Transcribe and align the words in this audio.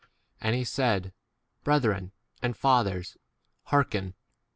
And 0.39 0.55
he 0.55 0.63
said, 0.63 1.13
Brethren 1.63 2.11
and 2.41 2.57
fathers,* 2.57 3.17
hearken. 3.65 4.15